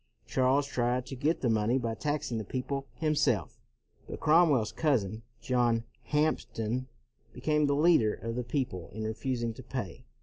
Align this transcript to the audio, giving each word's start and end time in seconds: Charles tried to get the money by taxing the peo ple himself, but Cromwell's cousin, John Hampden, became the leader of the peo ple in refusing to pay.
Charles 0.25 0.65
tried 0.65 1.05
to 1.05 1.15
get 1.15 1.41
the 1.41 1.47
money 1.51 1.77
by 1.77 1.93
taxing 1.93 2.39
the 2.39 2.43
peo 2.43 2.63
ple 2.63 2.87
himself, 2.95 3.61
but 4.09 4.19
Cromwell's 4.19 4.71
cousin, 4.71 5.21
John 5.43 5.83
Hampden, 6.05 6.87
became 7.33 7.67
the 7.67 7.75
leader 7.75 8.15
of 8.15 8.35
the 8.35 8.43
peo 8.43 8.65
ple 8.65 8.89
in 8.93 9.03
refusing 9.03 9.53
to 9.53 9.61
pay. 9.61 10.07